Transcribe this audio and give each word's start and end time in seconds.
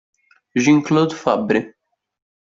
Jean-Claude 0.55 1.13
Fabbri 1.13 1.77